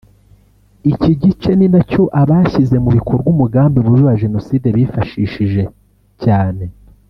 [0.91, 5.63] Iki gice ni na cyo abashyize mu bikorwa umugambi mubi wa Jenoside bifashishije
[6.23, 6.65] cyane